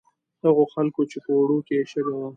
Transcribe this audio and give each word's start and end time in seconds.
هغو 0.43 0.63
خلکو 0.73 1.01
چې 1.11 1.17
په 1.23 1.31
اوړو 1.37 1.57
کې 1.67 1.73
یې 1.79 1.85
شګه 1.91 2.13
وه. 2.19 2.29